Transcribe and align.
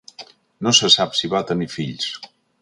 No 0.67 0.73
se 0.77 0.89
sap 0.93 1.13
si 1.19 1.29
va 1.35 1.43
tenir 1.51 1.69
fills. 1.75 2.09